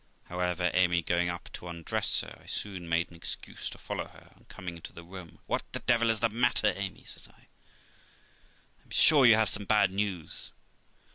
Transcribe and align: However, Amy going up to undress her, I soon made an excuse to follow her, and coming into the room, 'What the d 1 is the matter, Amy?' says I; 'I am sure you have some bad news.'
However, 0.29 0.71
Amy 0.73 1.03
going 1.03 1.29
up 1.29 1.47
to 1.53 1.67
undress 1.67 2.21
her, 2.21 2.39
I 2.43 2.47
soon 2.47 2.89
made 2.89 3.11
an 3.11 3.15
excuse 3.15 3.69
to 3.69 3.77
follow 3.77 4.05
her, 4.07 4.31
and 4.35 4.49
coming 4.49 4.75
into 4.77 4.91
the 4.91 5.03
room, 5.03 5.37
'What 5.45 5.61
the 5.73 5.79
d 5.81 5.93
1 5.93 6.09
is 6.09 6.21
the 6.21 6.29
matter, 6.29 6.73
Amy?' 6.75 7.03
says 7.05 7.27
I; 7.27 7.33
'I 7.41 8.83
am 8.85 8.89
sure 8.89 9.27
you 9.27 9.35
have 9.35 9.47
some 9.49 9.65
bad 9.65 9.91
news.' 9.91 10.53